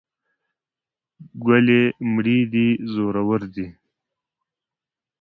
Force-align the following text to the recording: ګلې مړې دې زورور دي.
ګلې 1.45 1.81
مړې 2.13 2.39
دې 2.53 2.67
زورور 2.93 3.41
دي. 3.53 3.67